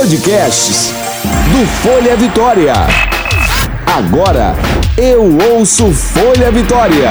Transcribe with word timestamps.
Podcasts 0.00 0.94
do 1.52 1.66
Folha 1.82 2.16
Vitória. 2.16 2.72
Agora 3.84 4.54
eu 4.96 5.36
ouço 5.52 5.92
Folha 5.92 6.50
Vitória. 6.50 7.10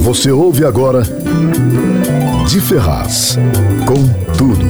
Você 0.00 0.32
ouve 0.32 0.64
agora 0.64 1.02
de 2.48 2.60
Ferraz. 2.60 3.38
Com 3.86 4.08
tudo. 4.36 4.66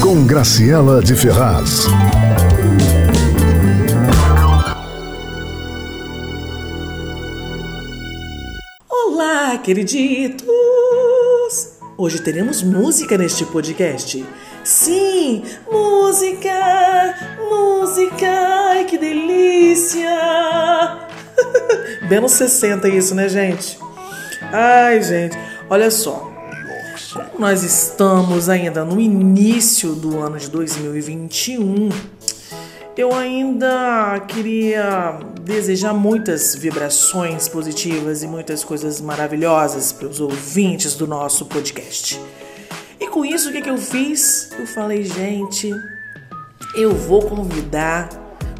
Com 0.00 0.24
Graciela 0.24 1.02
de 1.02 1.16
Ferraz. 1.16 1.88
Olá, 9.50 9.58
queriditos! 9.58 10.46
Hoje 11.98 12.22
teremos 12.22 12.62
música 12.62 13.18
neste 13.18 13.44
podcast. 13.44 14.24
Sim, 14.62 15.42
música! 15.68 17.16
Música! 17.50 18.28
Ai, 18.68 18.84
que 18.84 18.96
delícia! 18.96 20.08
Bem 22.08 22.20
nos 22.20 22.30
60 22.30 22.88
isso, 22.90 23.12
né, 23.12 23.28
gente? 23.28 23.76
Ai, 24.52 25.02
gente, 25.02 25.36
olha 25.68 25.90
só. 25.90 26.30
Nós 27.36 27.64
estamos 27.64 28.48
ainda 28.48 28.84
no 28.84 29.00
início 29.00 29.96
do 29.96 30.20
ano 30.20 30.38
de 30.38 30.48
2021. 30.48 31.88
Eu 33.00 33.14
ainda 33.14 34.20
queria 34.28 35.18
desejar 35.40 35.94
muitas 35.94 36.54
vibrações 36.54 37.48
positivas 37.48 38.22
e 38.22 38.26
muitas 38.26 38.62
coisas 38.62 39.00
maravilhosas 39.00 39.90
para 39.90 40.06
os 40.06 40.20
ouvintes 40.20 40.96
do 40.96 41.06
nosso 41.06 41.46
podcast. 41.46 42.20
E 43.00 43.06
com 43.06 43.24
isso, 43.24 43.48
o 43.48 43.52
que, 43.52 43.62
que 43.62 43.70
eu 43.70 43.78
fiz? 43.78 44.50
Eu 44.58 44.66
falei, 44.66 45.02
gente, 45.02 45.72
eu 46.74 46.94
vou 46.94 47.22
convidar 47.22 48.10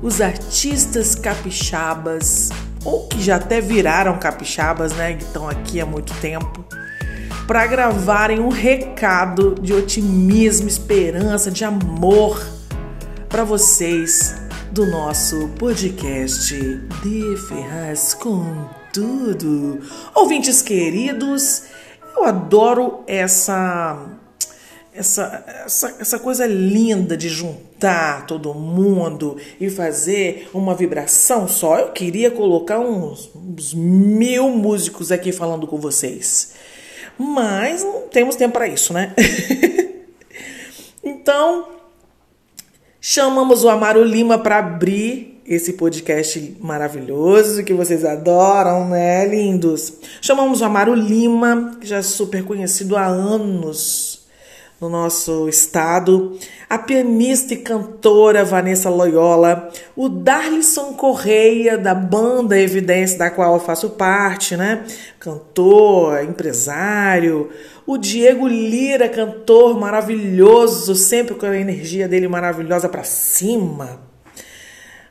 os 0.01 0.23
artistas 0.23 1.15
capixabas, 1.15 2.49
ou 2.83 3.09
que 3.09 3.21
já 3.21 3.37
até 3.37 3.61
viraram 3.61 4.19
capixabas, 4.19 4.93
né? 4.93 5.17
Que 5.17 5.25
estão 5.25 5.51
aqui 5.51 5.83
há 5.83 5.85
muito 5.85 6.15
tempo 6.15 6.65
para 7.47 7.67
gravarem 7.67 8.41
um 8.41 8.49
recado 8.49 9.55
de 9.61 9.75
otimismo, 9.75 10.67
esperança, 10.67 11.51
de 11.51 11.63
amor 11.63 12.41
para 13.31 13.45
vocês 13.45 14.35
do 14.73 14.85
nosso 14.85 15.49
podcast 15.51 16.53
de 16.53 17.37
Ferraz 17.47 18.13
com 18.13 18.69
tudo. 18.93 19.81
Ouvintes 20.13 20.61
queridos, 20.61 21.63
eu 22.17 22.25
adoro 22.25 23.05
essa 23.07 24.19
essa, 24.93 25.45
essa, 25.65 25.97
essa 26.01 26.19
coisa 26.19 26.45
linda 26.45 27.17
de 27.17 27.29
juntar 27.29 28.27
todo 28.27 28.53
mundo 28.53 29.37
e 29.61 29.71
fazer 29.71 30.51
uma 30.53 30.75
vibração 30.75 31.47
só. 31.47 31.79
Eu 31.79 31.93
queria 31.93 32.33
colocar 32.33 32.81
uns, 32.81 33.31
uns 33.33 33.73
mil 33.73 34.51
músicos 34.51 35.13
aqui 35.13 35.31
falando 35.31 35.69
com 35.69 35.79
vocês. 35.79 36.55
Mas 37.17 37.85
não 37.85 38.09
temos 38.09 38.35
tempo 38.35 38.55
para 38.55 38.67
isso, 38.67 38.93
né? 38.93 39.15
então, 41.05 41.80
chamamos 43.01 43.65
o 43.65 43.69
Amaro 43.69 44.05
Lima 44.05 44.39
para 44.39 44.59
abrir 44.59 45.41
esse 45.47 45.73
podcast 45.73 46.57
maravilhoso 46.61 47.65
que 47.65 47.75
vocês 47.75 48.05
adoram, 48.05 48.89
né, 48.89 49.27
lindos? 49.27 49.95
Chamamos 50.21 50.61
o 50.61 50.65
Amaro 50.65 50.95
Lima, 50.95 51.77
que 51.81 51.87
já 51.87 51.97
é 51.97 52.03
super 52.03 52.45
conhecido 52.45 52.97
há 52.97 53.07
anos 53.07 54.10
no 54.81 54.89
nosso 54.89 55.47
estado, 55.47 56.39
a 56.69 56.79
pianista 56.79 57.53
e 57.53 57.59
cantora 57.59 58.45
Vanessa 58.45 58.89
Loyola, 58.89 59.69
o 59.95 60.09
Darlison 60.09 60.95
Correia, 60.95 61.77
da 61.77 61.95
banda 61.95 62.59
Evidência, 62.59 63.19
da 63.19 63.31
qual 63.31 63.55
eu 63.55 63.61
faço 63.61 63.91
parte, 63.91 64.57
né? 64.57 64.85
Cantor, 65.19 66.25
empresário, 66.25 67.51
o 67.87 67.99
Diego 67.99 68.49
Lira, 68.49 69.07
cantor 69.09 69.79
maravilhoso, 69.79 70.95
sempre 70.95 71.35
com 71.35 71.45
a 71.45 71.57
energia 71.57 72.09
dele 72.09 72.27
maravilhosa 72.27 72.89
para 72.89 73.05
cima. 73.05 74.01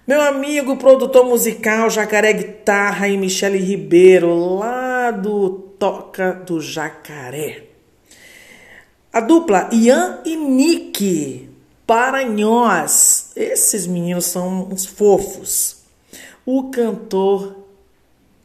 Meu 0.08 0.20
amigo 0.22 0.78
produtor 0.78 1.24
musical 1.26 1.88
Jacaré 1.92 2.34
Guitarra 2.34 3.08
e 3.08 3.16
Michele 3.16 3.60
Ribeiro, 3.60 4.34
lá 4.56 5.12
do 5.12 5.52
Toca 5.78 6.34
do 6.34 6.60
Jacaré. 6.60 7.69
A 9.12 9.22
dupla 9.22 9.70
Ian 9.74 10.20
e 10.24 10.36
Nick 10.36 11.50
Paranhós. 11.88 13.32
Esses 13.36 13.88
meninos 13.88 14.26
são 14.26 14.70
uns 14.72 14.86
fofos. 14.86 15.78
O 16.46 16.70
cantor 16.70 17.56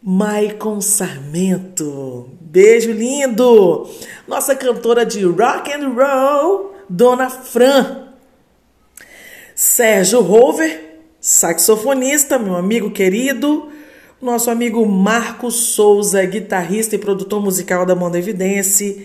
Maicon 0.02 0.80
Sarmento. 0.80 2.30
Beijo 2.40 2.92
lindo! 2.92 3.86
Nossa 4.26 4.56
cantora 4.56 5.04
de 5.04 5.22
rock 5.26 5.70
and 5.70 5.90
roll, 5.90 6.74
Dona 6.88 7.28
Fran. 7.28 8.08
Sérgio 9.54 10.22
Rover, 10.22 11.02
saxofonista, 11.20 12.38
meu 12.38 12.56
amigo 12.56 12.90
querido. 12.90 13.68
Nosso 14.20 14.50
amigo 14.50 14.86
Marcos 14.86 15.74
Souza, 15.74 16.24
guitarrista 16.24 16.94
e 16.94 16.98
produtor 16.98 17.42
musical 17.42 17.84
da 17.84 17.94
Manda 17.94 18.18
Evidência 18.18 18.96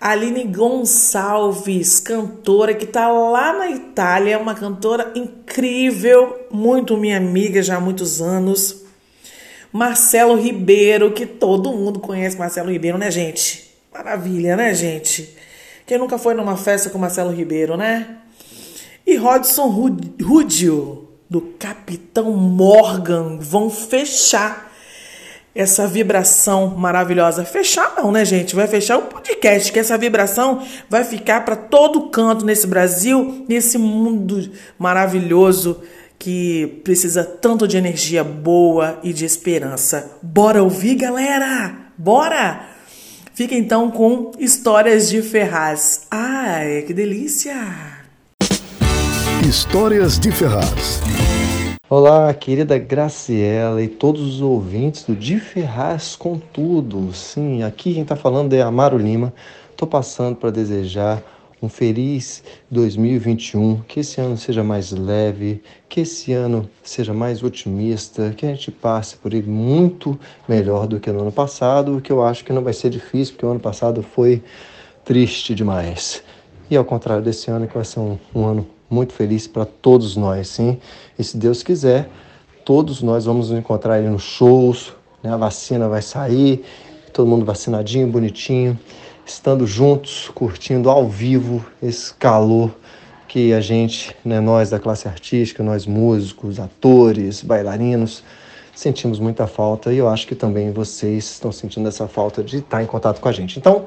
Aline 0.00 0.44
Gonçalves, 0.44 2.00
cantora 2.00 2.74
que 2.74 2.84
está 2.84 3.08
lá 3.08 3.52
na 3.52 3.70
Itália, 3.70 4.34
é 4.34 4.36
uma 4.36 4.54
cantora 4.54 5.10
incrível, 5.14 6.46
muito 6.50 6.96
minha 6.96 7.16
amiga 7.16 7.62
já 7.62 7.76
há 7.76 7.80
muitos 7.80 8.20
anos. 8.20 8.84
Marcelo 9.72 10.36
Ribeiro, 10.36 11.12
que 11.12 11.26
todo 11.26 11.72
mundo 11.72 11.98
conhece 11.98 12.36
Marcelo 12.36 12.70
Ribeiro, 12.70 12.98
né, 12.98 13.10
gente? 13.10 13.74
Maravilha, 13.92 14.56
né, 14.56 14.74
gente? 14.74 15.34
Quem 15.86 15.98
nunca 15.98 16.18
foi 16.18 16.34
numa 16.34 16.56
festa 16.56 16.90
com 16.90 16.98
Marcelo 16.98 17.30
Ribeiro, 17.30 17.76
né? 17.76 18.18
E 19.06 19.16
Rodson 19.16 19.68
Rúdio, 19.68 21.08
do 21.28 21.40
Capitão 21.40 22.32
Morgan, 22.32 23.38
vão 23.40 23.70
fechar 23.70 24.65
essa 25.56 25.86
vibração 25.86 26.74
maravilhosa. 26.76 27.44
Fechar 27.44 27.94
não, 27.96 28.12
né, 28.12 28.24
gente? 28.24 28.54
Vai 28.54 28.66
fechar 28.66 28.98
o 28.98 29.02
podcast, 29.02 29.72
que 29.72 29.78
essa 29.78 29.96
vibração 29.96 30.62
vai 30.88 31.02
ficar 31.02 31.44
para 31.44 31.56
todo 31.56 32.10
canto 32.10 32.44
nesse 32.44 32.66
Brasil, 32.66 33.44
nesse 33.48 33.78
mundo 33.78 34.50
maravilhoso 34.78 35.82
que 36.18 36.80
precisa 36.82 37.24
tanto 37.24 37.68
de 37.68 37.76
energia 37.76 38.24
boa 38.24 38.98
e 39.02 39.12
de 39.12 39.24
esperança. 39.24 40.18
Bora 40.22 40.62
ouvir, 40.62 40.96
galera? 40.96 41.74
Bora! 41.96 42.68
Fica 43.34 43.54
então 43.54 43.90
com 43.90 44.32
Histórias 44.38 45.10
de 45.10 45.20
Ferraz. 45.20 46.06
Ai, 46.10 46.84
que 46.86 46.94
delícia! 46.94 47.54
Histórias 49.46 50.18
de 50.18 50.32
Ferraz. 50.32 51.02
Olá, 51.88 52.34
querida 52.34 52.76
Graciela 52.78 53.80
e 53.80 53.86
todos 53.86 54.20
os 54.20 54.40
ouvintes 54.40 55.04
do 55.04 55.14
De 55.14 55.38
Ferraz 55.38 56.16
com 56.16 56.36
Tudo. 56.36 57.12
Sim, 57.12 57.62
aqui 57.62 57.94
quem 57.94 58.02
está 58.02 58.16
falando 58.16 58.52
é 58.54 58.60
Amaro 58.60 58.98
Lima. 58.98 59.32
Estou 59.70 59.86
passando 59.86 60.34
para 60.34 60.50
desejar 60.50 61.22
um 61.62 61.68
feliz 61.68 62.42
2021, 62.72 63.82
que 63.82 64.00
esse 64.00 64.20
ano 64.20 64.36
seja 64.36 64.64
mais 64.64 64.90
leve, 64.90 65.62
que 65.88 66.00
esse 66.00 66.32
ano 66.32 66.68
seja 66.82 67.14
mais 67.14 67.44
otimista, 67.44 68.34
que 68.36 68.44
a 68.44 68.48
gente 68.48 68.72
passe 68.72 69.16
por 69.16 69.32
ele 69.32 69.48
muito 69.48 70.18
melhor 70.48 70.88
do 70.88 70.98
que 70.98 71.12
no 71.12 71.20
ano 71.20 71.32
passado, 71.32 72.00
que 72.00 72.10
eu 72.10 72.20
acho 72.20 72.44
que 72.44 72.52
não 72.52 72.64
vai 72.64 72.72
ser 72.72 72.90
difícil, 72.90 73.34
porque 73.34 73.46
o 73.46 73.50
ano 73.50 73.60
passado 73.60 74.02
foi 74.02 74.42
triste 75.04 75.54
demais. 75.54 76.20
E 76.68 76.76
ao 76.76 76.84
contrário 76.84 77.22
desse 77.22 77.48
ano, 77.48 77.68
que 77.68 77.74
vai 77.74 77.84
ser 77.84 78.00
um, 78.00 78.18
um 78.34 78.44
ano 78.44 78.66
muito 78.88 79.12
feliz 79.12 79.46
para 79.46 79.64
todos 79.64 80.16
nós, 80.16 80.48
sim. 80.48 80.78
E 81.18 81.24
se 81.24 81.36
Deus 81.36 81.62
quiser, 81.62 82.08
todos 82.64 83.02
nós 83.02 83.24
vamos 83.24 83.50
nos 83.50 83.58
encontrar 83.58 83.94
aí 83.94 84.08
nos 84.08 84.22
shows, 84.22 84.92
né? 85.22 85.32
a 85.32 85.36
vacina 85.36 85.88
vai 85.88 86.02
sair, 86.02 86.64
todo 87.12 87.28
mundo 87.28 87.44
vacinadinho, 87.44 88.06
bonitinho, 88.06 88.78
estando 89.24 89.66
juntos, 89.66 90.30
curtindo 90.34 90.90
ao 90.90 91.08
vivo 91.08 91.64
esse 91.82 92.12
calor 92.14 92.70
que 93.26 93.52
a 93.52 93.60
gente, 93.60 94.14
né, 94.24 94.40
nós 94.40 94.70
da 94.70 94.78
classe 94.78 95.08
artística, 95.08 95.62
nós 95.62 95.84
músicos, 95.84 96.60
atores, 96.60 97.42
bailarinos, 97.42 98.22
sentimos 98.74 99.18
muita 99.18 99.46
falta 99.46 99.92
e 99.92 99.98
eu 99.98 100.08
acho 100.08 100.26
que 100.26 100.34
também 100.34 100.70
vocês 100.70 101.24
estão 101.24 101.50
sentindo 101.50 101.88
essa 101.88 102.06
falta 102.06 102.42
de 102.42 102.58
estar 102.58 102.82
em 102.82 102.86
contato 102.86 103.20
com 103.20 103.28
a 103.28 103.32
gente. 103.32 103.58
Então, 103.58 103.86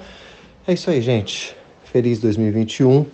é 0.67 0.73
isso 0.73 0.89
aí, 0.89 1.01
gente. 1.01 1.55
Feliz 1.85 2.19
2021 2.19 3.05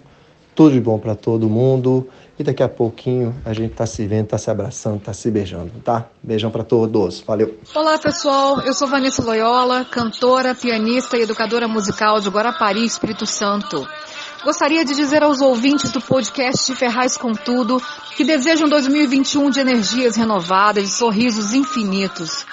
tudo 0.56 0.72
de 0.72 0.80
bom 0.80 0.98
para 0.98 1.13
todo 1.13 1.50
mundo. 1.50 2.07
E 2.40 2.44
daqui 2.44 2.63
a 2.63 2.68
pouquinho 2.68 3.34
a 3.46 3.54
gente 3.54 3.74
tá 3.75 3.86
se 3.86 4.06
vendo, 4.07 4.28
tá 4.28 4.38
se 4.38 4.50
abraçando, 4.50 5.00
tá 5.00 5.13
se 5.13 5.30
beijando, 5.31 5.72
tá? 5.84 6.06
Beijão 6.22 6.52
para 6.52 6.63
todos. 6.63 7.22
Valeu. 7.22 7.57
Olá, 7.74 7.98
pessoal. 7.98 8.62
Eu 8.62 8.74
sou 8.74 8.88
Vanessa 8.88 9.24
Loyola, 9.24 9.86
cantora, 9.86 10.56
pianista 10.56 11.18
e 11.18 11.22
educadora 11.22 11.68
musical 11.68 12.19
de 12.19 12.30
Guarapari, 12.30 12.84
Espírito 12.84 13.25
Santo. 13.25 13.88
Gostaria 14.44 14.84
de 14.84 14.94
dizer 14.94 15.24
aos 15.24 15.40
ouvintes 15.40 15.92
do 15.92 16.02
podcast 16.02 16.74
Ferraz 16.75 17.18
com 17.18 17.31
Tudo 17.31 17.81
que 18.16 18.24
desejam 18.24 18.69
2021 18.69 19.50
de 19.50 19.60
energias 19.60 20.16
renovadas, 20.16 20.84
de 20.84 20.90
sorrisos 20.90 21.54
infinitos. 21.54 22.46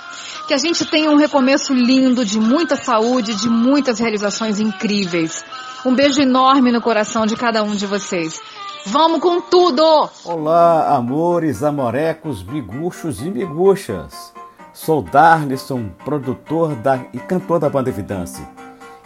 Que 0.46 0.54
a 0.54 0.58
gente 0.58 0.84
tenha 0.84 1.10
um 1.10 1.16
recomeço 1.16 1.72
lindo, 1.72 2.24
de 2.24 2.38
muita 2.38 2.76
saúde, 2.76 3.34
de 3.34 3.48
muitas 3.48 3.98
realizações 3.98 4.60
incríveis. 4.60 5.44
Um 5.84 5.94
beijo 5.94 6.20
enorme 6.20 6.70
no 6.70 6.80
coração 6.80 7.26
de 7.26 7.36
cada 7.36 7.62
um 7.62 7.74
de 7.74 7.86
vocês. 7.86 8.40
Vamos 8.86 9.20
com 9.20 9.40
tudo! 9.40 9.82
Olá, 10.24 10.96
amores, 10.96 11.62
amorecos, 11.62 12.42
biguchos 12.42 13.22
e 13.22 13.30
biguchas. 13.30 14.32
Sou 14.72 15.02
Darlison, 15.02 15.90
produtor 16.04 16.74
da, 16.76 16.96
e 17.12 17.18
cantor 17.18 17.60
da 17.60 17.68
banda 17.68 17.90
Evidência, 17.90 18.48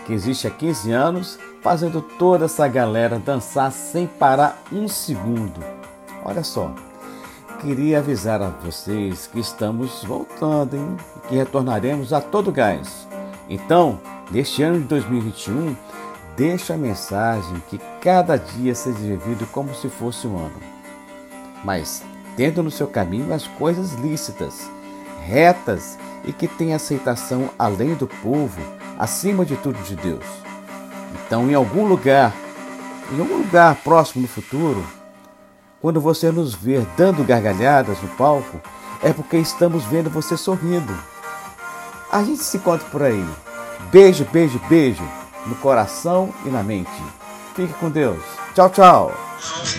que 0.07 0.13
existe 0.13 0.47
há 0.47 0.51
15 0.51 0.93
anos, 0.93 1.39
fazendo 1.61 2.01
toda 2.01 2.45
essa 2.45 2.67
galera 2.69 3.19
dançar 3.19 3.73
sem 3.73 4.07
parar 4.07 4.63
um 4.73 4.87
segundo. 4.87 5.61
Olha 6.25 6.45
só, 6.45 6.73
queria 7.61 7.99
avisar 7.99 8.43
a 8.43 8.49
vocês 8.49 9.27
que 9.27 9.41
estamos 9.41 10.05
voltando, 10.05 10.77
hein? 10.77 10.97
E 11.17 11.29
que 11.29 11.37
retornaremos 11.37 12.13
a 12.13 12.21
todo 12.21 12.53
gás. 12.53 13.07
Então, 13.49 14.01
neste 14.31 14.63
ano 14.63 14.81
de 14.81 14.85
2021, 14.85 15.77
deixa 16.37 16.75
a 16.75 16.79
mensagem 16.79 17.63
que 17.69 17.79
cada 18.01 18.37
dia 18.37 18.75
seja 18.75 18.99
vivido 18.99 19.47
como 19.53 19.75
se 19.75 19.89
fosse 19.89 20.27
um 20.27 20.37
ano. 20.37 20.61
Mas 21.65 22.03
tendo 22.37 22.63
no 22.63 22.71
seu 22.71 22.87
caminho 22.87 23.33
as 23.33 23.47
coisas 23.47 23.93
lícitas, 23.95 24.71
retas 25.25 25.99
e 26.25 26.33
que 26.33 26.47
tenham 26.47 26.77
aceitação 26.77 27.51
além 27.59 27.95
do 27.95 28.07
povo, 28.07 28.61
acima 28.99 29.45
de 29.45 29.57
tudo 29.57 29.83
de 29.83 29.97
Deus. 29.97 30.25
Então, 31.27 31.51
em 31.51 31.55
algum 31.55 31.87
lugar, 31.87 32.35
em 33.13 33.21
algum 33.21 33.39
lugar 33.39 33.75
próximo 33.77 34.23
no 34.23 34.29
futuro, 34.29 34.85
quando 35.87 36.01
você 36.01 36.33
nos 36.33 36.53
ver 36.53 36.85
dando 36.97 37.23
gargalhadas 37.23 38.03
no 38.03 38.09
palco, 38.17 38.61
é 39.05 39.13
porque 39.13 39.37
estamos 39.37 39.85
vendo 39.85 40.11
você 40.11 40.37
sorrindo. 40.37 40.93
A 42.11 42.25
gente 42.25 42.43
se 42.43 42.57
encontra 42.57 42.85
por 42.89 43.05
aí. 43.05 43.25
Beijo, 43.93 44.27
beijo, 44.33 44.61
beijo 44.69 45.05
no 45.47 45.55
coração 45.55 46.35
e 46.45 46.49
na 46.49 46.65
mente. 46.65 46.91
Fique 47.55 47.73
com 47.75 47.89
Deus. 47.89 48.21
Tchau, 48.53 48.69
tchau. 48.69 49.13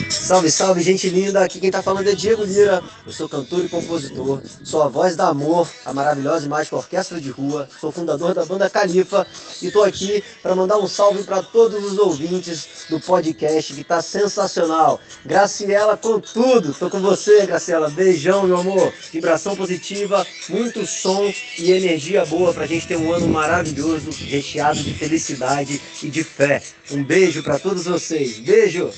Salve, 0.09 0.51
salve, 0.51 0.81
gente 0.81 1.09
linda! 1.09 1.43
Aqui 1.43 1.59
quem 1.59 1.71
tá 1.71 1.81
falando 1.81 2.07
é 2.09 2.13
Diego 2.13 2.43
Lira. 2.43 2.83
Eu 3.05 3.11
sou 3.11 3.27
cantor 3.27 3.65
e 3.65 3.69
compositor, 3.69 4.41
sou 4.63 4.83
a 4.83 4.87
voz 4.87 5.15
da 5.15 5.29
Amor, 5.29 5.67
a 5.85 5.93
maravilhosa 5.93 6.45
e 6.45 6.49
mágica 6.49 6.75
orquestra 6.75 7.19
de 7.19 7.29
rua, 7.29 7.67
sou 7.79 7.91
fundador 7.91 8.33
da 8.33 8.45
banda 8.45 8.69
Califa 8.69 9.25
e 9.61 9.71
tô 9.71 9.83
aqui 9.83 10.23
para 10.41 10.55
mandar 10.55 10.77
um 10.77 10.87
salve 10.87 11.23
para 11.23 11.41
todos 11.41 11.83
os 11.83 11.97
ouvintes 11.97 12.85
do 12.89 12.99
podcast 12.99 13.73
que 13.73 13.83
tá 13.83 14.01
sensacional. 14.01 14.99
Graciela 15.25 15.97
com 15.97 16.19
tudo, 16.19 16.73
tô 16.73 16.89
com 16.89 16.99
você, 16.99 17.45
Graciela. 17.45 17.89
Beijão, 17.89 18.43
meu 18.43 18.57
amor. 18.57 18.93
Vibração 19.11 19.55
positiva, 19.55 20.25
muito 20.49 20.85
som 20.85 21.31
e 21.57 21.71
energia 21.71 22.25
boa 22.25 22.53
pra 22.53 22.65
gente 22.65 22.87
ter 22.87 22.97
um 22.97 23.11
ano 23.11 23.27
maravilhoso, 23.27 24.09
recheado 24.11 24.81
de 24.81 24.93
felicidade 24.93 25.81
e 26.03 26.09
de 26.09 26.23
fé. 26.23 26.61
Um 26.91 27.03
beijo 27.03 27.43
para 27.43 27.59
todos 27.59 27.85
vocês. 27.85 28.39
Beijo! 28.39 28.91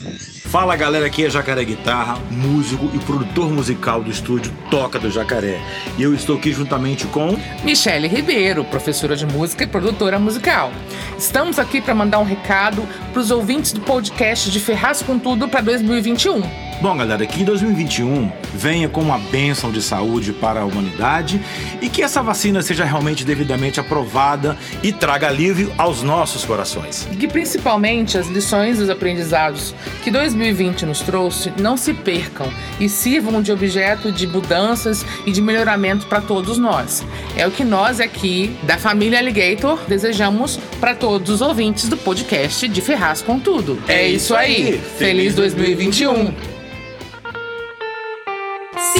Fala 0.60 0.76
galera, 0.76 1.06
aqui 1.06 1.24
é 1.24 1.30
Jacaré 1.30 1.64
Guitarra, 1.64 2.20
músico 2.30 2.92
e 2.94 3.00
produtor 3.00 3.50
musical 3.50 4.04
do 4.04 4.12
estúdio 4.12 4.54
Toca 4.70 5.00
do 5.00 5.10
Jacaré. 5.10 5.58
E 5.98 6.04
eu 6.04 6.14
estou 6.14 6.36
aqui 6.36 6.52
juntamente 6.52 7.08
com 7.08 7.40
Michele 7.64 8.10
Ribeiro, 8.10 8.66
professora 8.66 9.16
de 9.16 9.26
música 9.26 9.64
e 9.64 9.68
produtora 9.68 10.20
musical. 10.20 10.70
Estamos 11.18 11.60
aqui 11.60 11.80
para 11.80 11.96
mandar 11.96 12.20
um 12.20 12.26
recado 12.26 12.86
para 13.14 13.22
os 13.22 13.32
ouvintes 13.32 13.72
do 13.72 13.80
podcast 13.80 14.52
de 14.52 14.60
Ferraz 14.60 15.02
com 15.02 15.18
Tudo 15.18 15.48
para 15.48 15.62
2021. 15.62 16.69
Bom, 16.82 16.96
galera, 16.96 17.26
que 17.26 17.42
em 17.42 17.44
2021 17.44 18.32
venha 18.56 18.88
com 18.88 19.02
uma 19.02 19.18
bênção 19.18 19.70
de 19.70 19.82
saúde 19.82 20.32
para 20.32 20.62
a 20.62 20.66
humanidade 20.66 21.42
e 21.82 21.90
que 21.90 22.02
essa 22.02 22.24
vacina 22.24 22.62
seja 22.62 22.86
realmente 22.86 23.26
devidamente 23.26 23.82
aprovada 23.82 24.58
e 24.82 24.94
traga 24.94 25.28
alívio 25.28 25.74
aos 25.78 26.02
nossos 26.02 26.46
corações. 26.46 27.06
E 27.12 27.18
que 27.18 27.28
principalmente 27.28 28.18
as 28.18 28.28
lições 28.28 28.80
e 28.80 28.84
os 28.84 28.90
aprendizados 28.90 29.76
que 30.06 30.10
2020 30.10 30.86
nos 30.86 31.02
trouxe 31.02 31.52
não 31.60 31.76
se 31.76 31.94
percam 31.94 32.50
e 32.80 32.88
sirvam 32.88 33.42
de 33.42 33.52
objeto 33.52 34.10
de 34.10 34.26
mudanças 34.26 35.06
e 35.26 35.34
de 35.34 35.42
melhoramento 35.42 36.08
para 36.08 36.22
todos 36.22 36.58
nós. 36.58 37.06
É 37.36 37.46
o 37.46 37.52
que 37.52 37.66
nós 37.66 38.00
aqui 38.00 38.56
da 38.64 38.78
família 38.78 39.20
Alligator 39.20 39.82
desejamos 39.86 40.58
para 40.80 40.96
todos 40.96 41.30
os 41.30 41.42
ouvintes 41.42 41.90
do 41.90 41.98
podcast 41.98 42.70
de 42.70 42.82
Ferraz 42.82 43.22
com 43.22 43.38
Tudo. 43.38 43.78
É 43.86 44.08
isso 44.08 44.34
aí. 44.34 44.80
Feliz 44.98 45.36
2021. 45.36 46.59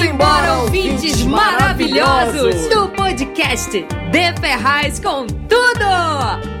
Simbora, 0.00 0.60
ouvintes 0.60 1.22
maravilhosos 1.24 2.68
do 2.68 2.88
podcast 2.88 3.86
De 4.10 4.40
Ferraz 4.40 4.98
com 4.98 5.26
tudo! 5.26 5.84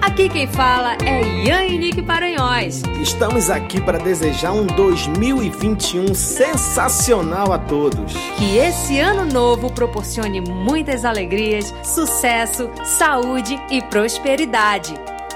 Aqui 0.02 0.28
quem 0.28 0.46
fala 0.46 0.94
é 1.02 1.22
Ian 1.46 1.78
Nick 1.78 2.02
Paranhões. 2.02 2.82
Estamos 3.00 3.48
aqui 3.48 3.80
para 3.80 3.96
desejar 3.96 4.52
um 4.52 4.66
2021 4.66 6.14
sensacional 6.14 7.50
a 7.50 7.58
todos. 7.58 8.12
Que 8.36 8.58
esse 8.58 8.98
ano 8.98 9.24
novo 9.24 9.72
proporcione 9.72 10.42
muitas 10.42 11.06
alegrias, 11.06 11.74
sucesso, 11.82 12.70
saúde 12.84 13.58
e 13.70 13.80
prosperidade. 13.80 14.92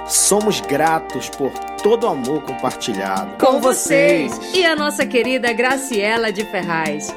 Somos 0.06 0.60
gratos 0.60 1.30
por 1.30 1.50
todo 1.82 2.04
o 2.04 2.08
amor 2.08 2.42
compartilhado. 2.42 3.38
Com 3.38 3.60
vocês 3.60 4.38
e 4.54 4.64
a 4.64 4.76
nossa 4.76 5.06
querida 5.06 5.50
Graciela 5.54 6.30
de 6.30 6.44
Ferraz. 6.44 7.14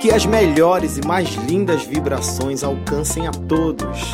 Que 0.00 0.10
as 0.10 0.26
melhores 0.26 0.98
e 0.98 1.06
mais 1.06 1.34
lindas 1.34 1.82
vibrações 1.84 2.62
alcancem 2.62 3.26
a 3.26 3.30
todos. 3.30 4.12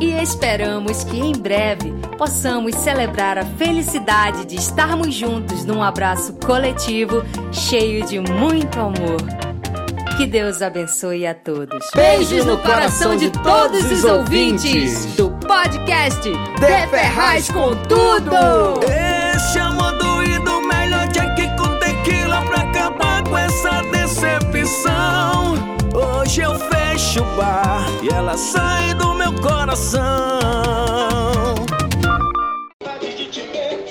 E 0.00 0.12
esperamos 0.22 1.04
que 1.04 1.20
em 1.20 1.32
breve 1.32 1.92
possamos 2.16 2.74
celebrar 2.76 3.36
a 3.36 3.44
felicidade 3.44 4.46
de 4.46 4.56
estarmos 4.56 5.14
juntos 5.14 5.64
num 5.64 5.82
abraço 5.82 6.32
coletivo 6.44 7.22
cheio 7.52 8.06
de 8.06 8.18
muito 8.18 8.80
amor. 8.80 9.20
Que 10.16 10.26
Deus 10.26 10.62
abençoe 10.62 11.26
a 11.26 11.34
todos. 11.34 11.86
Beijos 11.94 12.46
no 12.46 12.56
coração 12.58 13.14
de 13.16 13.30
todos 13.30 13.90
os 13.90 14.04
ouvintes 14.04 15.04
do 15.16 15.30
podcast 15.46 16.20
De 16.22 16.86
Ferraz 16.88 17.50
com 17.50 17.74
Tudo. 17.84 18.80
Esse 18.84 19.58
amor 19.58 19.92
doído, 19.98 20.62
melhor 20.62 21.06
de 21.08 21.20
aqui 21.20 21.46
com 21.56 21.78
tequila 21.78 22.42
pra 22.46 22.60
acabar 22.62 23.22
com 23.24 23.36
essa 23.36 23.82
decepção. 24.70 25.54
Hoje 25.92 26.42
eu 26.42 26.54
fecho 26.54 27.20
o 27.20 27.36
bar 27.36 27.84
e 28.02 28.08
ela 28.08 28.36
sai 28.36 28.94
do 28.94 29.14
meu 29.14 29.32
coração. 29.40 30.00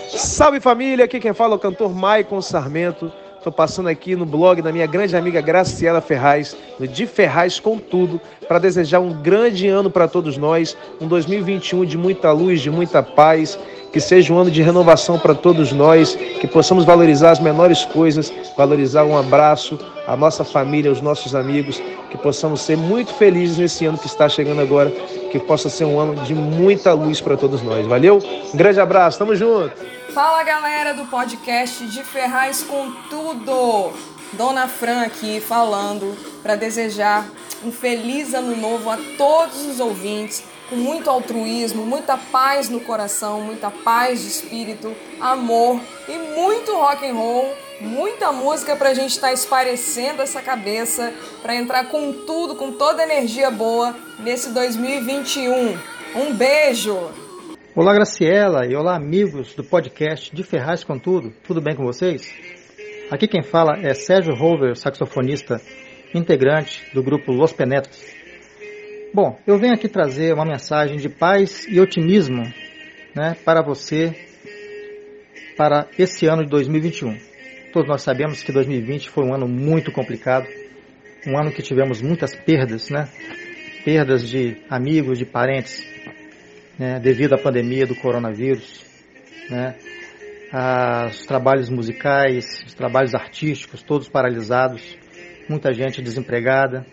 Salve 0.09 0.61
família, 0.61 1.05
aqui 1.05 1.19
quem 1.19 1.33
fala 1.33 1.53
é 1.53 1.57
o 1.57 1.59
cantor 1.59 1.93
Maicon 1.93 2.41
Sarmento. 2.41 3.11
Estou 3.39 3.53
passando 3.53 3.87
aqui 3.87 4.17
no 4.17 4.25
blog 4.25 4.61
da 4.61 4.69
minha 4.69 4.85
grande 4.85 5.15
amiga 5.15 5.39
Graciela 5.39 6.01
Ferraz, 6.01 6.57
De 6.77 7.07
Ferraz 7.07 7.57
com 7.57 7.77
Tudo, 7.77 8.19
para 8.49 8.59
desejar 8.59 8.99
um 8.99 9.13
grande 9.13 9.65
ano 9.65 9.89
para 9.89 10.09
todos 10.09 10.35
nós, 10.35 10.75
um 10.99 11.07
2021 11.07 11.85
de 11.85 11.97
muita 11.97 12.33
luz, 12.33 12.59
de 12.59 12.69
muita 12.69 13.01
paz, 13.01 13.57
que 13.93 14.01
seja 14.01 14.33
um 14.33 14.37
ano 14.37 14.51
de 14.51 14.61
renovação 14.61 15.17
para 15.17 15.33
todos 15.33 15.71
nós, 15.71 16.15
que 16.15 16.47
possamos 16.47 16.83
valorizar 16.83 17.31
as 17.31 17.39
menores 17.39 17.85
coisas, 17.85 18.31
valorizar 18.57 19.05
um 19.05 19.17
abraço, 19.17 19.79
a 20.05 20.17
nossa 20.17 20.43
família, 20.43 20.91
os 20.91 20.99
nossos 20.99 21.33
amigos, 21.33 21.81
que 22.11 22.17
possamos 22.17 22.59
ser 22.59 22.75
muito 22.75 23.13
felizes 23.13 23.57
nesse 23.57 23.85
ano 23.85 23.97
que 23.97 24.07
está 24.07 24.27
chegando 24.27 24.59
agora, 24.59 24.91
que 25.31 25.39
possa 25.39 25.69
ser 25.69 25.85
um 25.85 25.97
ano 25.97 26.13
de 26.25 26.35
muita 26.35 26.91
luz 26.91 27.21
para 27.21 27.37
todos 27.37 27.63
nós. 27.63 27.87
Valeu? 27.87 28.19
Um 28.53 28.57
grande 28.57 28.81
abraço, 28.81 29.17
tamo 29.17 29.33
junto! 29.33 29.98
Fala 30.13 30.43
galera 30.43 30.91
do 30.95 31.05
podcast 31.05 31.85
de 31.85 32.03
Ferraz 32.03 32.63
com 32.63 32.91
Tudo! 33.11 33.93
Dona 34.33 34.67
Fran 34.67 35.03
aqui 35.03 35.39
falando 35.39 36.17
para 36.41 36.55
desejar 36.55 37.29
um 37.63 37.71
feliz 37.71 38.33
ano 38.33 38.55
novo 38.57 38.89
a 38.89 38.97
todos 39.17 39.67
os 39.67 39.79
ouvintes, 39.79 40.43
com 40.67 40.75
muito 40.75 41.09
altruísmo, 41.11 41.85
muita 41.85 42.17
paz 42.17 42.69
no 42.69 42.79
coração, 42.79 43.41
muita 43.41 43.69
paz 43.69 44.21
de 44.21 44.29
espírito, 44.29 44.95
amor 45.21 45.79
e 46.07 46.17
muito 46.17 46.73
rock 46.73 47.07
and 47.07 47.13
roll, 47.13 47.55
muita 47.79 48.31
música 48.31 48.75
para 48.75 48.89
a 48.89 48.93
gente 48.95 49.11
estar 49.11 49.27
tá 49.27 49.33
esparecendo 49.33 50.23
essa 50.23 50.41
cabeça, 50.41 51.13
para 51.43 51.55
entrar 51.55 51.85
com 51.85 52.11
tudo, 52.11 52.55
com 52.55 52.71
toda 52.71 53.03
energia 53.03 53.51
boa 53.51 53.95
nesse 54.19 54.49
2021. 54.49 55.77
Um 56.15 56.33
beijo! 56.33 57.28
Olá, 57.79 57.93
Graciela, 57.93 58.65
e 58.65 58.75
olá, 58.75 58.97
amigos 58.97 59.55
do 59.55 59.63
podcast 59.63 60.35
de 60.35 60.43
Ferraz 60.43 60.83
com 60.83 60.99
Tudo. 60.99 61.31
Tudo 61.47 61.61
bem 61.61 61.73
com 61.77 61.85
vocês? 61.85 62.29
Aqui 63.09 63.25
quem 63.25 63.41
fala 63.41 63.79
é 63.81 63.93
Sérgio 63.93 64.35
Rover, 64.35 64.75
saxofonista 64.75 65.61
integrante 66.13 66.83
do 66.93 67.01
grupo 67.01 67.31
Los 67.31 67.53
Penetras. 67.53 68.05
Bom, 69.13 69.39
eu 69.47 69.57
venho 69.57 69.73
aqui 69.75 69.87
trazer 69.87 70.33
uma 70.33 70.43
mensagem 70.43 70.97
de 70.97 71.07
paz 71.07 71.65
e 71.69 71.79
otimismo 71.79 72.43
né, 73.15 73.37
para 73.45 73.61
você 73.61 74.13
para 75.55 75.87
esse 75.97 76.27
ano 76.27 76.43
de 76.43 76.49
2021. 76.49 77.17
Todos 77.71 77.87
nós 77.87 78.01
sabemos 78.01 78.43
que 78.43 78.51
2020 78.51 79.09
foi 79.09 79.23
um 79.23 79.33
ano 79.33 79.47
muito 79.47 79.89
complicado, 79.89 80.47
um 81.25 81.39
ano 81.39 81.49
que 81.49 81.61
tivemos 81.61 82.01
muitas 82.01 82.35
perdas, 82.35 82.89
né? 82.89 83.07
Perdas 83.85 84.27
de 84.27 84.57
amigos, 84.69 85.17
de 85.17 85.25
parentes, 85.25 85.81
né, 86.79 86.99
devido 86.99 87.33
à 87.33 87.37
pandemia 87.37 87.85
do 87.85 87.95
coronavírus, 87.95 88.85
né? 89.49 89.75
os 91.09 91.25
trabalhos 91.25 91.69
musicais, 91.69 92.63
os 92.65 92.73
trabalhos 92.73 93.13
artísticos, 93.13 93.83
todos 93.83 94.07
paralisados, 94.07 94.97
muita 95.47 95.73
gente 95.73 96.01
desempregada 96.01 96.85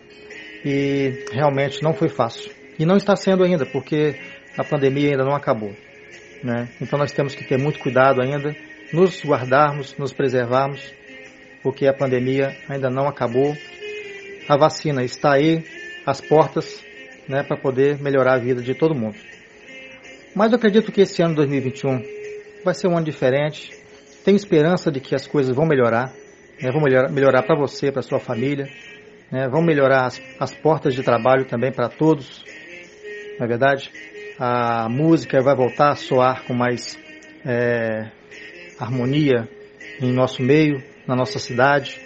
e 0.63 1.25
realmente 1.31 1.81
não 1.81 1.93
foi 1.93 2.09
fácil. 2.09 2.51
E 2.77 2.85
não 2.85 2.97
está 2.97 3.15
sendo 3.15 3.43
ainda, 3.43 3.65
porque 3.65 4.15
a 4.57 4.63
pandemia 4.63 5.11
ainda 5.11 5.23
não 5.23 5.35
acabou. 5.35 5.73
Né? 6.43 6.67
Então 6.79 6.99
nós 6.99 7.11
temos 7.11 7.33
que 7.33 7.43
ter 7.45 7.57
muito 7.57 7.79
cuidado 7.79 8.21
ainda, 8.21 8.55
nos 8.93 9.23
guardarmos, 9.23 9.95
nos 9.97 10.13
preservarmos, 10.13 10.93
porque 11.63 11.87
a 11.87 11.93
pandemia 11.93 12.55
ainda 12.69 12.89
não 12.89 13.07
acabou. 13.07 13.55
A 14.47 14.57
vacina 14.57 15.03
está 15.03 15.33
aí, 15.33 15.63
às 16.05 16.21
portas, 16.21 16.83
né, 17.27 17.43
para 17.43 17.57
poder 17.57 17.99
melhorar 17.99 18.35
a 18.35 18.39
vida 18.39 18.61
de 18.61 18.73
todo 18.75 18.95
mundo. 18.95 19.17
Mas 20.37 20.51
eu 20.51 20.57
acredito 20.57 20.91
que 20.91 21.01
esse 21.01 21.19
ano 21.23 21.33
2021 21.33 21.99
vai 22.63 22.75
ser 22.75 22.87
um 22.87 22.95
ano 22.95 23.07
diferente. 23.07 23.71
Tenho 24.23 24.35
esperança 24.35 24.91
de 24.91 24.99
que 24.99 25.15
as 25.15 25.25
coisas 25.25 25.55
vão 25.55 25.65
melhorar, 25.65 26.13
né, 26.61 26.69
vão 26.71 26.79
melhorar, 26.79 27.11
melhorar 27.11 27.41
para 27.41 27.57
você, 27.57 27.91
para 27.91 28.03
sua 28.03 28.19
família, 28.19 28.67
né, 29.31 29.47
vão 29.49 29.63
melhorar 29.63 30.05
as, 30.05 30.21
as 30.39 30.53
portas 30.53 30.93
de 30.93 31.01
trabalho 31.01 31.45
também 31.45 31.71
para 31.71 31.89
todos. 31.89 32.43
Na 33.39 33.45
é 33.45 33.47
verdade, 33.47 33.89
a 34.37 34.87
música 34.87 35.41
vai 35.41 35.55
voltar 35.55 35.89
a 35.89 35.95
soar 35.95 36.45
com 36.45 36.53
mais 36.53 36.95
é, 37.43 38.11
harmonia 38.77 39.49
em 39.99 40.13
nosso 40.13 40.43
meio, 40.43 40.83
na 41.07 41.15
nossa 41.15 41.39
cidade. 41.39 41.99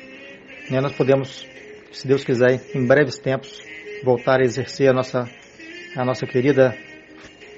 Né, 0.69 0.79
nós 0.79 0.93
podemos, 0.93 1.45
se 1.91 2.07
Deus 2.07 2.23
quiser, 2.23 2.61
em 2.73 2.87
breves 2.87 3.19
tempos, 3.19 3.61
voltar 4.05 4.39
a 4.39 4.45
exercer 4.45 4.89
a 4.89 4.93
nossa, 4.93 5.27
a 5.97 6.05
nossa 6.05 6.25
querida 6.25 6.73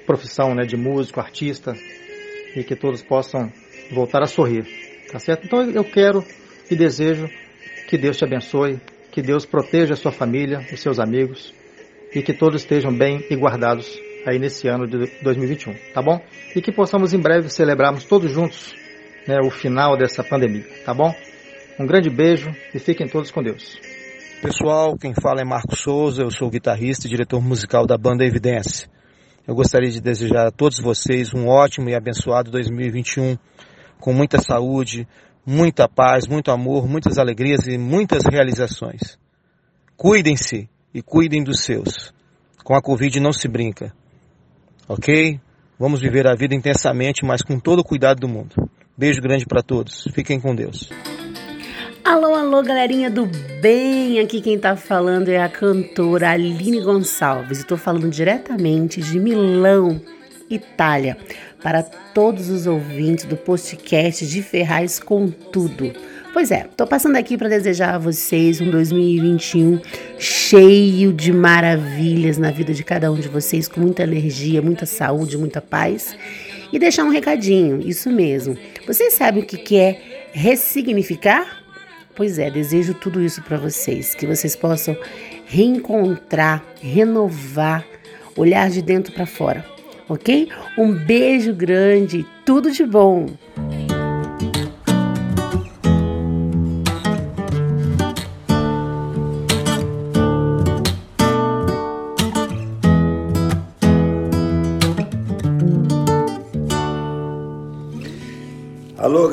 profissão 0.06 0.54
né, 0.54 0.64
de 0.64 0.76
músico, 0.76 1.20
artista, 1.20 1.74
e 2.56 2.62
que 2.62 2.76
todos 2.76 3.02
possam 3.02 3.52
voltar 3.90 4.22
a 4.22 4.26
sorrir, 4.26 4.64
tá 5.10 5.18
certo? 5.18 5.46
Então 5.46 5.70
eu 5.70 5.84
quero 5.84 6.24
e 6.70 6.76
desejo 6.76 7.28
que 7.88 7.98
Deus 7.98 8.16
te 8.16 8.24
abençoe, 8.24 8.80
que 9.10 9.20
Deus 9.20 9.44
proteja 9.44 9.94
a 9.94 9.96
sua 9.96 10.12
família, 10.12 10.60
os 10.72 10.80
seus 10.80 10.98
amigos 10.98 11.52
e 12.14 12.22
que 12.22 12.32
todos 12.32 12.62
estejam 12.62 12.96
bem 12.96 13.24
e 13.28 13.36
guardados 13.36 13.98
aí 14.26 14.38
nesse 14.38 14.68
ano 14.68 14.86
de 14.86 15.10
2021, 15.22 15.74
tá 15.92 16.00
bom? 16.00 16.20
E 16.54 16.62
que 16.62 16.72
possamos 16.72 17.12
em 17.12 17.18
breve 17.18 17.48
celebrarmos 17.50 18.04
todos 18.04 18.30
juntos 18.30 18.72
né, 19.26 19.38
o 19.44 19.50
final 19.50 19.96
dessa 19.96 20.22
pandemia, 20.22 20.64
tá 20.84 20.94
bom? 20.94 21.14
Um 21.78 21.86
grande 21.86 22.08
beijo 22.08 22.54
e 22.72 22.78
fiquem 22.78 23.08
todos 23.08 23.30
com 23.30 23.42
Deus. 23.42 23.78
Pessoal, 24.40 24.96
quem 24.96 25.12
fala 25.14 25.40
é 25.40 25.44
Marco 25.44 25.74
Souza, 25.74 26.22
eu 26.22 26.30
sou 26.30 26.50
guitarrista 26.50 27.06
e 27.06 27.10
diretor 27.10 27.42
musical 27.42 27.86
da 27.86 27.98
banda 27.98 28.24
Evidência. 28.24 28.88
Eu 29.46 29.54
gostaria 29.54 29.90
de 29.90 30.00
desejar 30.00 30.46
a 30.46 30.50
todos 30.50 30.78
vocês 30.78 31.34
um 31.34 31.46
ótimo 31.46 31.90
e 31.90 31.94
abençoado 31.94 32.50
2021, 32.50 33.36
com 34.00 34.12
muita 34.12 34.40
saúde, 34.40 35.06
muita 35.44 35.86
paz, 35.86 36.26
muito 36.26 36.50
amor, 36.50 36.88
muitas 36.88 37.18
alegrias 37.18 37.66
e 37.66 37.76
muitas 37.76 38.22
realizações. 38.24 39.18
Cuidem-se 39.96 40.68
e 40.94 41.02
cuidem 41.02 41.44
dos 41.44 41.60
seus. 41.60 42.14
Com 42.64 42.74
a 42.74 42.80
Covid 42.80 43.20
não 43.20 43.32
se 43.32 43.46
brinca. 43.46 43.92
Ok? 44.88 45.38
Vamos 45.78 46.00
viver 46.00 46.26
a 46.26 46.34
vida 46.34 46.54
intensamente, 46.54 47.22
mas 47.22 47.42
com 47.42 47.60
todo 47.60 47.80
o 47.80 47.84
cuidado 47.84 48.20
do 48.20 48.28
mundo. 48.28 48.54
Beijo 48.96 49.20
grande 49.20 49.44
para 49.44 49.62
todos. 49.62 50.04
Fiquem 50.14 50.40
com 50.40 50.54
Deus. 50.54 50.88
Alô, 52.04 52.34
alô, 52.34 52.62
galerinha 52.62 53.10
do 53.10 53.24
bem! 53.62 54.20
Aqui 54.20 54.42
quem 54.42 54.58
tá 54.58 54.76
falando 54.76 55.30
é 55.30 55.42
a 55.42 55.48
cantora 55.48 56.32
Aline 56.32 56.82
Gonçalves. 56.82 57.60
Estou 57.60 57.78
falando 57.78 58.10
diretamente 58.10 59.00
de 59.00 59.18
Milão, 59.18 59.98
Itália, 60.50 61.16
para 61.62 61.82
todos 61.82 62.50
os 62.50 62.66
ouvintes 62.66 63.24
do 63.24 63.38
podcast 63.38 64.26
de 64.26 64.42
Ferraz 64.42 65.00
com 65.00 65.30
Tudo. 65.30 65.94
Pois 66.34 66.50
é, 66.50 66.66
tô 66.76 66.86
passando 66.86 67.16
aqui 67.16 67.38
para 67.38 67.48
desejar 67.48 67.94
a 67.94 67.98
vocês 67.98 68.60
um 68.60 68.70
2021 68.70 69.80
cheio 70.18 71.10
de 71.10 71.32
maravilhas 71.32 72.36
na 72.36 72.50
vida 72.50 72.74
de 72.74 72.84
cada 72.84 73.10
um 73.10 73.14
de 73.14 73.28
vocês, 73.28 73.66
com 73.66 73.80
muita 73.80 74.02
energia, 74.02 74.60
muita 74.60 74.84
saúde, 74.84 75.38
muita 75.38 75.62
paz. 75.62 76.14
E 76.70 76.78
deixar 76.78 77.04
um 77.04 77.10
recadinho, 77.10 77.80
isso 77.80 78.10
mesmo. 78.10 78.58
Vocês 78.86 79.14
sabem 79.14 79.42
o 79.42 79.46
que 79.46 79.76
é 79.78 80.28
ressignificar? 80.32 81.63
Pois 82.14 82.38
é, 82.38 82.48
desejo 82.48 82.94
tudo 82.94 83.20
isso 83.20 83.42
para 83.42 83.56
vocês, 83.56 84.14
que 84.14 84.26
vocês 84.26 84.54
possam 84.54 84.96
reencontrar, 85.46 86.64
renovar, 86.80 87.84
olhar 88.36 88.70
de 88.70 88.80
dentro 88.80 89.12
para 89.12 89.26
fora, 89.26 89.64
ok? 90.08 90.48
Um 90.78 90.92
beijo 90.92 91.52
grande, 91.52 92.24
tudo 92.44 92.70
de 92.70 92.86
bom! 92.86 93.26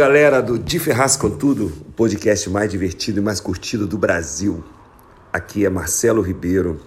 Galera 0.02 0.42
do 0.42 0.58
De 0.58 0.80
Ferraz 0.80 1.16
com 1.16 1.30
Tudo, 1.30 1.68
o 1.68 1.92
podcast 1.92 2.50
mais 2.50 2.72
divertido 2.72 3.20
e 3.20 3.22
mais 3.22 3.40
curtido 3.40 3.86
do 3.86 4.00
Brasil. 4.00 4.64
Aqui 5.32 5.64
é 5.64 5.70
Marcelo 5.70 6.24
Ribeiro. 6.24 6.82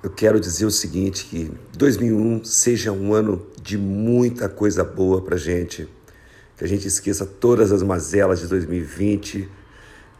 Eu 0.00 0.08
quero 0.08 0.38
dizer 0.38 0.66
o 0.66 0.70
seguinte, 0.70 1.24
que 1.24 1.50
2001 1.76 2.44
seja 2.44 2.92
um 2.92 3.12
ano 3.12 3.44
de 3.60 3.76
muita 3.76 4.48
coisa 4.48 4.84
boa 4.84 5.20
pra 5.20 5.36
gente. 5.36 5.88
Que 6.56 6.62
a 6.62 6.68
gente 6.68 6.86
esqueça 6.86 7.26
todas 7.26 7.72
as 7.72 7.82
mazelas 7.82 8.38
de 8.38 8.46
2020 8.46 9.50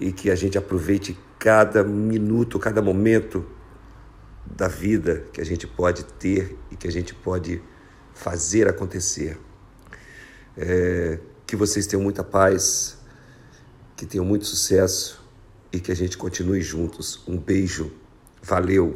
e 0.00 0.10
que 0.10 0.28
a 0.28 0.34
gente 0.34 0.58
aproveite 0.58 1.16
cada 1.38 1.84
minuto, 1.84 2.58
cada 2.58 2.82
momento 2.82 3.46
da 4.44 4.66
vida 4.66 5.22
que 5.32 5.40
a 5.40 5.44
gente 5.44 5.68
pode 5.68 6.04
ter 6.04 6.58
e 6.68 6.74
que 6.74 6.88
a 6.88 6.90
gente 6.90 7.14
pode 7.14 7.62
fazer 8.12 8.66
acontecer. 8.66 9.38
É, 10.56 11.20
que 11.50 11.56
vocês 11.56 11.84
tenham 11.84 12.00
muita 12.04 12.22
paz, 12.22 12.96
que 13.96 14.06
tenham 14.06 14.24
muito 14.24 14.46
sucesso 14.46 15.20
e 15.72 15.80
que 15.80 15.90
a 15.90 15.96
gente 15.96 16.16
continue 16.16 16.62
juntos. 16.62 17.20
Um 17.26 17.36
beijo. 17.36 17.90
Valeu. 18.40 18.94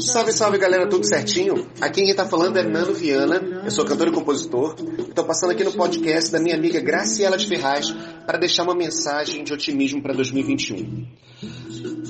Salve, 0.00 0.32
salve 0.32 0.58
galera, 0.58 0.88
tudo 0.88 1.06
certinho? 1.06 1.70
Aqui 1.80 2.02
quem 2.02 2.14
tá 2.16 2.26
falando 2.26 2.56
é 2.56 2.64
Nando 2.64 2.92
Viana, 2.92 3.62
eu 3.64 3.70
sou 3.70 3.84
cantor 3.84 4.08
e 4.08 4.12
compositor. 4.12 4.74
Estou 4.98 5.24
passando 5.24 5.52
aqui 5.52 5.62
no 5.62 5.72
podcast 5.72 6.32
da 6.32 6.40
minha 6.40 6.56
amiga 6.56 6.80
Graciela 6.80 7.36
de 7.36 7.46
Ferraz 7.46 7.92
para 8.26 8.36
deixar 8.36 8.64
uma 8.64 8.74
mensagem 8.74 9.44
de 9.44 9.52
otimismo 9.54 10.02
para 10.02 10.12
2021. 10.12 11.06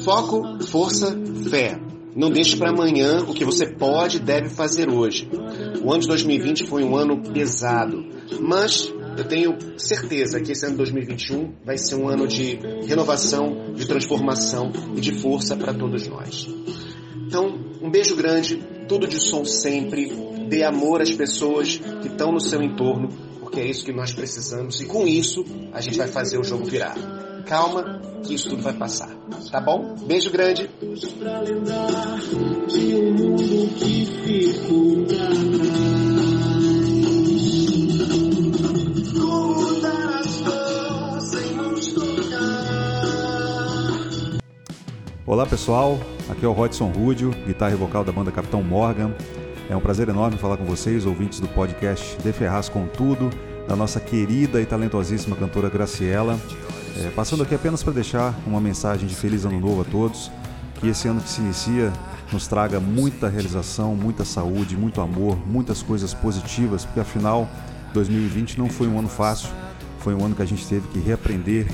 Foco, 0.03 0.65
força, 0.65 1.15
fé. 1.51 1.92
Não 2.15 2.31
deixe 2.31 2.57
para 2.57 2.71
amanhã 2.71 3.21
o 3.27 3.33
que 3.33 3.45
você 3.45 3.67
pode 3.67 4.19
e 4.19 4.21
deve 4.21 4.51
fazer 4.51 4.91
hoje. 4.91 5.29
O 5.83 5.91
ano 5.91 6.01
de 6.01 6.09
2020 6.09 6.67
foi 6.67 6.85
um 6.85 6.97
ano 6.97 7.23
pesado, 7.33 8.05
mas 8.41 8.93
eu 9.17 9.25
tenho 9.25 9.57
certeza 9.79 10.41
que 10.41 10.53
esse 10.53 10.65
ano 10.65 10.73
de 10.73 10.79
2021 10.79 11.53
vai 11.65 11.79
ser 11.79 11.97
um 11.97 12.09
ano 12.09 12.27
de 12.27 12.59
renovação, 12.87 13.73
de 13.75 13.87
transformação 13.87 14.71
e 14.95 15.01
de 15.01 15.13
força 15.13 15.57
para 15.57 15.73
todos 15.73 16.07
nós. 16.07 16.49
Então, 17.27 17.59
um 17.81 17.91
beijo 17.91 18.15
grande, 18.15 18.63
tudo 18.87 19.07
de 19.07 19.19
som 19.19 19.45
sempre, 19.45 20.13
dê 20.49 20.65
amor 20.65 21.01
às 21.01 21.13
pessoas 21.13 21.79
que 21.79 22.09
estão 22.09 22.31
no 22.31 22.41
seu 22.41 22.63
entorno, 22.63 23.09
porque 23.41 23.61
é 23.61 23.67
isso 23.67 23.85
que 23.85 23.93
nós 23.93 24.13
precisamos 24.13 24.81
e 24.81 24.87
com 24.87 25.07
isso 25.07 25.45
a 25.73 25.81
gente 25.81 25.97
vai 25.97 26.09
fazer 26.09 26.39
o 26.39 26.45
jogo 26.45 26.65
virar. 26.65 27.32
Calma, 27.47 28.01
que 28.25 28.35
isso 28.35 28.51
tudo 28.51 28.63
vai 28.63 28.73
passar. 28.73 29.09
Tá 29.51 29.61
bom? 29.61 29.95
Beijo 30.07 30.31
grande. 30.31 30.71
Olá 45.27 45.47
pessoal, 45.47 45.99
aqui 46.29 46.45
é 46.45 46.49
o 46.49 46.53
Rodson 46.53 46.89
Rúdio, 46.89 47.31
guitarra 47.47 47.73
e 47.73 47.77
vocal 47.77 48.05
da 48.05 48.13
banda 48.13 48.31
Capitão 48.31 48.63
Morgan. 48.63 49.15
É 49.71 49.77
um 49.77 49.81
prazer 49.81 50.09
enorme 50.09 50.37
falar 50.37 50.57
com 50.57 50.65
vocês, 50.65 51.07
ouvintes 51.07 51.41
do 51.41 51.49
podcast 51.49 52.19
De 52.19 52.33
Ferraz 52.33 52.69
com 52.69 52.87
Tudo, 52.87 53.31
da 53.67 53.75
nossa 53.75 53.99
querida 53.99 54.61
e 54.61 54.67
talentosíssima 54.67 55.35
cantora 55.37 55.71
Graciela. 55.71 56.39
É, 56.97 57.11
passando 57.11 57.43
aqui 57.43 57.55
apenas 57.55 57.83
para 57.83 57.93
deixar 57.93 58.35
uma 58.47 58.61
mensagem 58.61 59.07
de 59.07 59.15
feliz 59.15 59.45
ano 59.45 59.59
novo 59.59 59.81
a 59.81 59.85
todos, 59.85 60.31
que 60.79 60.89
esse 60.89 61.09
ano 61.09 61.21
que 61.21 61.29
se 61.29 61.41
inicia 61.41 61.93
nos 62.31 62.47
traga 62.47 62.81
muita 62.81 63.29
realização, 63.29 63.95
muita 63.95 64.25
saúde, 64.25 64.77
muito 64.77 65.01
amor, 65.01 65.39
muitas 65.47 65.83
coisas 65.83 66.13
positivas, 66.13 66.85
porque 66.85 67.01
afinal 67.01 67.49
2020 67.95 68.59
não 68.59 68.69
foi 68.69 68.89
um 68.89 68.99
ano 68.99 69.09
fácil, 69.09 69.49
foi 70.01 70.15
um 70.15 70.25
ano 70.25 70.35
que 70.35 70.43
a 70.43 70.47
gente 70.47 70.67
teve 70.67 70.87
que 70.89 70.99
reaprender 70.99 71.67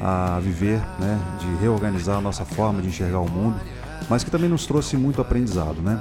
a 0.00 0.40
viver, 0.40 0.80
né, 0.98 1.20
de 1.38 1.62
reorganizar 1.62 2.18
a 2.18 2.20
nossa 2.20 2.44
forma 2.44 2.82
de 2.82 2.88
enxergar 2.88 3.20
o 3.20 3.30
mundo, 3.30 3.60
mas 4.08 4.24
que 4.24 4.30
também 4.30 4.48
nos 4.48 4.66
trouxe 4.66 4.96
muito 4.96 5.20
aprendizado, 5.20 5.80
né? 5.80 6.00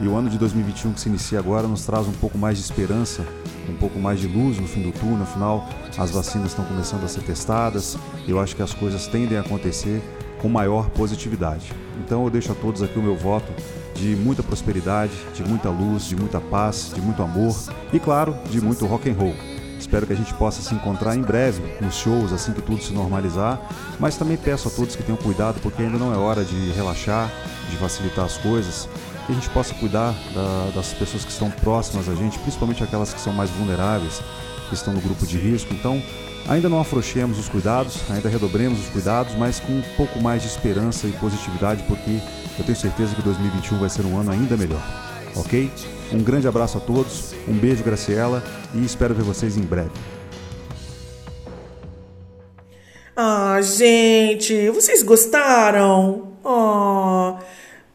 E 0.00 0.06
o 0.06 0.14
ano 0.14 0.30
de 0.30 0.38
2021 0.38 0.92
que 0.92 1.00
se 1.00 1.08
inicia 1.08 1.40
agora 1.40 1.66
nos 1.66 1.84
traz 1.84 2.06
um 2.06 2.12
pouco 2.12 2.38
mais 2.38 2.56
de 2.56 2.62
esperança, 2.62 3.26
um 3.68 3.74
pouco 3.74 3.98
mais 3.98 4.20
de 4.20 4.28
luz 4.28 4.56
no 4.58 4.68
fim 4.68 4.80
do 4.80 4.92
túnel. 4.92 5.22
Afinal, 5.22 5.68
as 5.96 6.10
vacinas 6.12 6.50
estão 6.50 6.64
começando 6.64 7.02
a 7.02 7.08
ser 7.08 7.22
testadas 7.22 7.98
e 8.24 8.30
eu 8.30 8.38
acho 8.38 8.54
que 8.54 8.62
as 8.62 8.72
coisas 8.72 9.08
tendem 9.08 9.36
a 9.36 9.40
acontecer 9.40 10.00
com 10.40 10.48
maior 10.48 10.88
positividade. 10.90 11.72
Então 12.04 12.22
eu 12.22 12.30
deixo 12.30 12.52
a 12.52 12.54
todos 12.54 12.80
aqui 12.80 12.96
o 12.96 13.02
meu 13.02 13.16
voto 13.16 13.52
de 13.96 14.14
muita 14.14 14.40
prosperidade, 14.40 15.12
de 15.34 15.42
muita 15.42 15.68
luz, 15.68 16.04
de 16.04 16.14
muita 16.14 16.40
paz, 16.40 16.92
de 16.94 17.00
muito 17.00 17.20
amor 17.20 17.56
e 17.92 17.98
claro, 17.98 18.36
de 18.48 18.60
muito 18.60 18.86
rock 18.86 19.10
and 19.10 19.14
roll. 19.14 19.34
Espero 19.80 20.06
que 20.06 20.12
a 20.12 20.16
gente 20.16 20.32
possa 20.34 20.62
se 20.62 20.74
encontrar 20.74 21.16
em 21.16 21.22
breve 21.22 21.62
nos 21.80 21.96
shows 21.96 22.32
assim 22.32 22.52
que 22.52 22.62
tudo 22.62 22.82
se 22.82 22.92
normalizar, 22.92 23.60
mas 23.98 24.16
também 24.16 24.36
peço 24.36 24.68
a 24.68 24.70
todos 24.70 24.94
que 24.94 25.02
tenham 25.02 25.16
cuidado 25.16 25.60
porque 25.60 25.82
ainda 25.82 25.98
não 25.98 26.12
é 26.12 26.16
hora 26.16 26.44
de 26.44 26.70
relaxar, 26.72 27.30
de 27.70 27.76
facilitar 27.76 28.24
as 28.24 28.36
coisas 28.36 28.88
que 29.28 29.32
a 29.32 29.34
gente 29.34 29.50
possa 29.50 29.74
cuidar 29.74 30.14
da, 30.34 30.70
das 30.74 30.94
pessoas 30.94 31.22
que 31.22 31.30
estão 31.30 31.50
próximas 31.50 32.08
a 32.08 32.14
gente, 32.14 32.38
principalmente 32.38 32.82
aquelas 32.82 33.12
que 33.12 33.20
são 33.20 33.30
mais 33.30 33.50
vulneráveis, 33.50 34.22
que 34.70 34.74
estão 34.74 34.94
no 34.94 35.02
grupo 35.02 35.26
de 35.26 35.36
risco. 35.36 35.74
Então, 35.74 36.02
ainda 36.48 36.66
não 36.66 36.80
afrouxemos 36.80 37.38
os 37.38 37.46
cuidados, 37.46 38.00
ainda 38.10 38.26
redobremos 38.26 38.80
os 38.80 38.88
cuidados, 38.88 39.34
mas 39.34 39.60
com 39.60 39.72
um 39.72 39.82
pouco 39.98 40.18
mais 40.18 40.40
de 40.40 40.48
esperança 40.48 41.06
e 41.06 41.12
positividade, 41.12 41.82
porque 41.82 42.20
eu 42.58 42.64
tenho 42.64 42.76
certeza 42.76 43.14
que 43.14 43.20
2021 43.20 43.78
vai 43.78 43.90
ser 43.90 44.06
um 44.06 44.18
ano 44.18 44.32
ainda 44.32 44.56
melhor. 44.56 44.82
Ok? 45.36 45.70
Um 46.10 46.22
grande 46.22 46.48
abraço 46.48 46.78
a 46.78 46.80
todos, 46.80 47.34
um 47.46 47.52
beijo, 47.52 47.84
Graciela, 47.84 48.42
e 48.74 48.82
espero 48.82 49.14
ver 49.14 49.24
vocês 49.24 49.58
em 49.58 49.62
breve. 49.62 49.90
Ah, 53.14 53.60
gente, 53.60 54.70
vocês 54.70 55.02
gostaram? 55.02 56.32
Oh. 56.42 57.36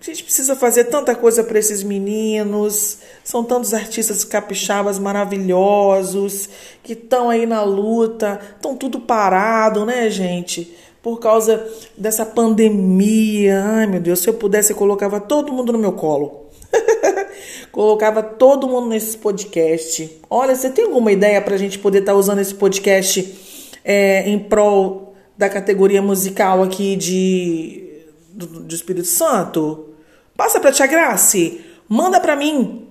A 0.04 0.06
gente 0.06 0.26
precisa 0.26 0.54
fazer 0.54 0.84
tanta 0.86 1.16
coisa 1.16 1.46
para 1.46 1.58
esses 1.58 1.82
meninos. 1.82 2.98
São 3.24 3.42
tantos 3.42 3.74
artistas 3.74 4.26
capixabas 4.26 5.00
maravilhosos 5.00 6.50
que 6.84 6.92
estão 6.92 7.30
aí 7.30 7.46
na 7.46 7.64
luta. 7.64 8.38
Estão 8.54 8.76
tudo 8.76 9.00
parado, 9.00 9.86
né, 9.86 10.10
gente? 10.10 10.76
Por 11.02 11.22
causa 11.22 11.66
dessa 11.98 12.26
pandemia. 12.26 13.64
Ai, 13.64 13.88
meu 13.88 14.02
Deus, 14.02 14.20
se 14.20 14.28
eu 14.28 14.34
pudesse, 14.34 14.74
eu 14.74 14.78
colocava 14.78 15.22
todo 15.22 15.54
mundo 15.54 15.72
no 15.72 15.80
meu 15.80 15.94
colo. 15.94 16.50
colocava 17.72 18.22
todo 18.22 18.68
mundo 18.68 18.88
nesse 18.88 19.16
podcast. 19.16 20.20
Olha, 20.30 20.54
você 20.54 20.70
tem 20.70 20.84
alguma 20.84 21.14
ideia 21.14 21.42
para 21.42 21.56
a 21.56 21.58
gente 21.58 21.80
poder 21.80 22.00
estar 22.00 22.12
tá 22.12 22.18
usando 22.18 22.40
esse 22.40 22.56
podcast 22.56 23.40
é, 23.86 24.30
em 24.30 24.38
prol 24.38 25.16
da 25.38 25.48
categoria 25.48 26.02
musical 26.02 26.62
aqui 26.62 26.98
de 26.98 28.04
do, 28.34 28.48
do 28.48 28.76
Espírito 28.76 29.08
Santo? 29.08 29.93
Passa 30.36 30.60
para 30.60 30.72
Tia 30.72 30.88
Grace, 30.88 31.62
manda 31.88 32.20
para 32.20 32.36
mim 32.36 32.88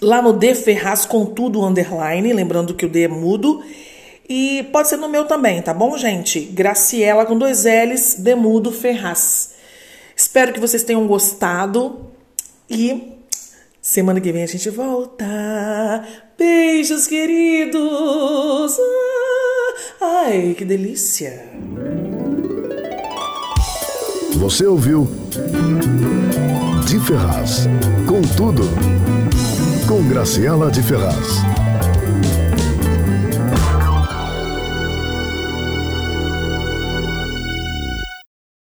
lá 0.00 0.22
no 0.22 0.32
D 0.32 0.54
Ferraz 0.54 1.04
com 1.04 1.26
tudo 1.26 1.64
underline, 1.64 2.32
lembrando 2.32 2.74
que 2.74 2.86
o 2.86 2.88
D 2.88 3.04
é 3.04 3.08
mudo. 3.08 3.62
E 4.28 4.68
pode 4.72 4.88
ser 4.88 4.96
no 4.96 5.08
meu 5.08 5.24
também, 5.24 5.60
tá 5.60 5.74
bom, 5.74 5.96
gente? 5.98 6.40
Graciela 6.40 7.26
com 7.26 7.36
dois 7.36 7.64
L's, 7.64 8.16
Demudo 8.18 8.70
Ferraz. 8.70 9.54
Espero 10.14 10.52
que 10.52 10.60
vocês 10.60 10.84
tenham 10.84 11.06
gostado 11.06 12.06
e 12.68 13.14
semana 13.82 14.20
que 14.20 14.30
vem 14.30 14.42
a 14.42 14.46
gente 14.46 14.70
volta. 14.70 15.26
Beijos, 16.38 17.06
queridos! 17.06 18.76
Ah, 20.00 20.24
ai, 20.26 20.54
que 20.56 20.64
delícia! 20.64 21.50
Você 24.36 24.64
ouviu? 24.64 25.08
De 26.90 26.98
Ferraz. 26.98 27.68
Com 28.04 28.20
tudo. 28.20 28.64
Com 29.86 30.02
Graciela 30.08 30.72
de 30.72 30.82
Ferraz. 30.82 31.59